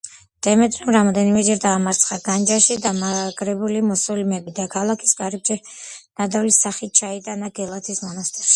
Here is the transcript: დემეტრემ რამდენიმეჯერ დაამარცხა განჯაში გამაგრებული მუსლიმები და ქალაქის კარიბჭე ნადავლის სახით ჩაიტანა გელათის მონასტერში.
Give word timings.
დემეტრემ 0.45 0.87
რამდენიმეჯერ 0.93 1.59
დაამარცხა 1.65 2.17
განჯაში 2.27 2.77
გამაგრებული 2.85 3.83
მუსლიმები 3.91 4.55
და 4.61 4.67
ქალაქის 4.77 5.15
კარიბჭე 5.23 5.61
ნადავლის 5.63 6.61
სახით 6.67 6.99
ჩაიტანა 7.03 7.55
გელათის 7.61 8.05
მონასტერში. 8.09 8.49